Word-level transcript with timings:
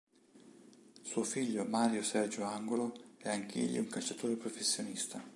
Suo 1.03 1.21
figlio 1.21 1.63
Mario 1.63 2.01
Sergio 2.01 2.43
Angulo 2.43 3.11
è 3.17 3.29
anch'egli 3.29 3.77
un 3.77 3.85
calciatore 3.87 4.35
professionista. 4.35 5.23